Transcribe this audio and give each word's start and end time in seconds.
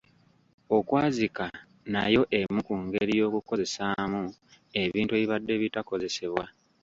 Okwazika 0.77 1.45
nayo 1.93 2.21
emu 2.39 2.59
ku 2.67 2.73
ngeri 2.83 3.13
y'okukozesaamu 3.19 4.21
ebintu 4.81 5.11
ebibadde 5.15 5.53
bitakozesebwa. 5.61 6.45